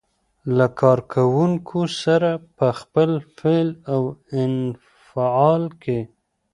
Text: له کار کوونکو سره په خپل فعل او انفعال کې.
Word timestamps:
له 0.57 0.67
کار 0.79 0.99
کوونکو 1.13 1.79
سره 2.01 2.29
په 2.57 2.67
خپل 2.79 3.09
فعل 3.37 3.69
او 3.93 4.01
انفعال 4.43 5.63
کې. 5.83 5.99